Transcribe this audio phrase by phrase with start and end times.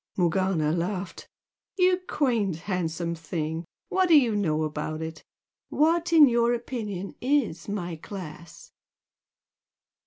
[0.17, 1.27] Morgana laughed.
[1.77, 3.65] "You quaint, handsome thing!
[3.89, 5.23] What do you know about it?
[5.69, 8.71] What, in your opinion, IS my class?"